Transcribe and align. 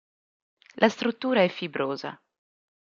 La 0.77 0.89
struttura 0.89 1.43
è 1.43 1.47
fibrosa. 1.47 2.19